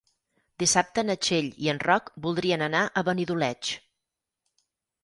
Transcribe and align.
Dissabte 0.63 1.03
na 1.09 1.15
Txell 1.25 1.51
i 1.65 1.69
en 1.75 1.83
Roc 1.85 2.09
voldrien 2.27 2.65
anar 2.71 2.83
a 2.89 3.05
Benidoleig. 3.11 3.75